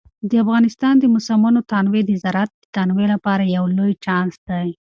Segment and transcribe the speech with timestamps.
[0.29, 4.67] د افغانستان د موسمونو تنوع د زراعت د تنوع لپاره یو لوی چانس دی.